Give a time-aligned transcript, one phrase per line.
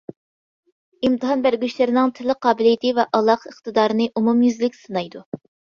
[1.09, 5.29] ئىمتىھان بەرگۈچىلەرنىڭ تىلى قابىلىيىتى ۋە ئالاقە ئىقتىدارنى ئومۇميۈزلۈك سىنايدۇ.